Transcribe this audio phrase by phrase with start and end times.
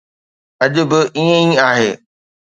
[0.63, 1.91] اڄ به ائين ئي آهي.